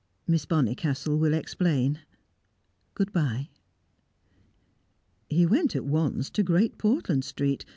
[0.25, 1.99] Miss Bonnicastle will explain.
[2.95, 3.49] Good bye!"
[5.29, 7.65] He went at once to Great Portland Street.